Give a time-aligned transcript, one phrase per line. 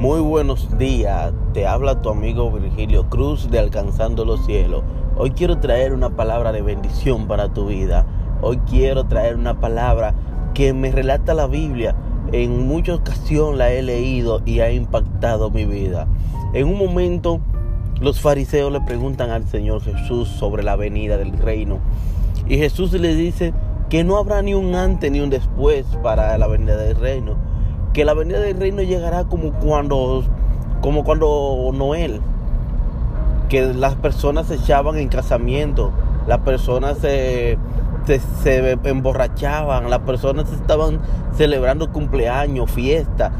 [0.00, 4.82] Muy buenos días, te habla tu amigo Virgilio Cruz de Alcanzando los Cielos.
[5.14, 8.06] Hoy quiero traer una palabra de bendición para tu vida.
[8.40, 10.14] Hoy quiero traer una palabra
[10.54, 11.94] que me relata la Biblia.
[12.32, 16.06] En muchas ocasiones la he leído y ha impactado mi vida.
[16.54, 17.42] En un momento
[18.00, 21.78] los fariseos le preguntan al Señor Jesús sobre la venida del reino.
[22.48, 23.52] Y Jesús le dice
[23.90, 27.50] que no habrá ni un antes ni un después para la venida del reino
[27.92, 30.22] que la venida del reino llegará como cuando,
[30.80, 32.20] como cuando Noel,
[33.48, 35.90] que las personas se echaban en casamiento,
[36.26, 37.58] las personas se,
[38.42, 41.00] se, emborrachaban, las personas estaban
[41.36, 43.32] celebrando cumpleaños, fiesta,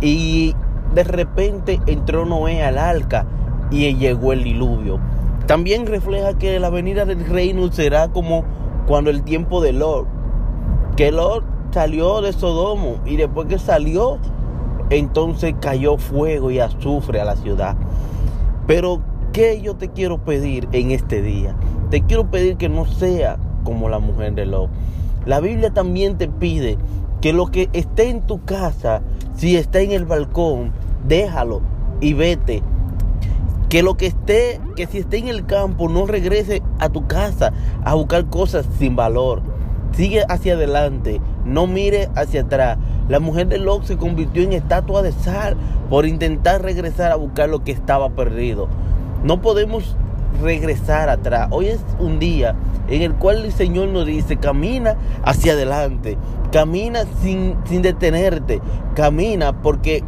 [0.00, 0.54] y
[0.94, 3.26] de repente entró Noé al arca
[3.70, 5.00] y llegó el diluvio.
[5.46, 8.44] También refleja que la venida del reino será como
[8.86, 10.06] cuando el tiempo de Lord,
[10.96, 14.18] que Lord salió de Sodomo y después que salió,
[14.90, 17.76] entonces cayó fuego y azufre a la ciudad.
[18.66, 19.00] Pero,
[19.32, 21.54] ¿qué yo te quiero pedir en este día?
[21.90, 24.70] Te quiero pedir que no sea como la mujer de Lot.
[25.24, 26.78] La Biblia también te pide
[27.20, 29.00] que lo que esté en tu casa,
[29.36, 30.72] si está en el balcón,
[31.06, 31.60] déjalo
[32.00, 32.60] y vete.
[33.68, 37.52] Que lo que esté, que si esté en el campo, no regrese a tu casa
[37.84, 39.42] a buscar cosas sin valor.
[39.92, 42.78] Sigue hacia adelante, no mire hacia atrás.
[43.08, 45.56] La mujer de Lot se convirtió en estatua de sal
[45.90, 48.68] por intentar regresar a buscar lo que estaba perdido.
[49.24, 49.96] No podemos
[50.42, 51.48] regresar atrás.
[51.50, 52.54] Hoy es un día
[52.88, 56.16] en el cual el Señor nos dice, camina hacia adelante,
[56.52, 58.60] camina sin, sin detenerte,
[58.94, 60.04] camina porque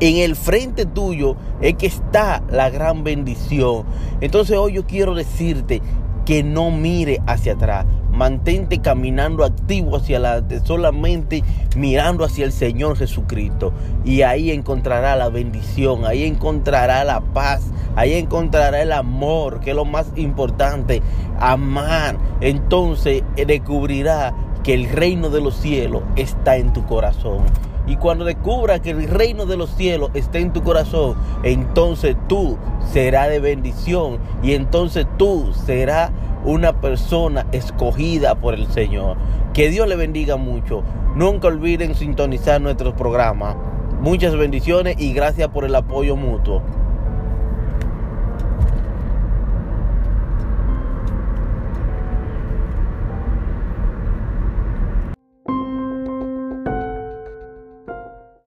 [0.00, 3.84] en el frente tuyo es que está la gran bendición.
[4.20, 5.82] Entonces hoy yo quiero decirte
[6.24, 7.86] que no mire hacia atrás.
[8.10, 11.42] Mantente caminando activo hacia adelante, solamente
[11.76, 13.72] mirando hacia el Señor Jesucristo.
[14.04, 19.76] Y ahí encontrará la bendición, ahí encontrará la paz, ahí encontrará el amor, que es
[19.76, 21.02] lo más importante.
[21.40, 22.16] Amar.
[22.40, 27.44] Entonces descubrirá que el reino de los cielos está en tu corazón.
[27.86, 32.56] Y cuando descubra que el reino de los cielos está en tu corazón, entonces tú
[32.92, 36.10] serás de bendición y entonces tú serás
[36.44, 39.16] una persona escogida por el Señor.
[39.52, 40.82] Que Dios le bendiga mucho.
[41.14, 43.56] Nunca olviden sintonizar nuestros programas.
[44.00, 46.62] Muchas bendiciones y gracias por el apoyo mutuo.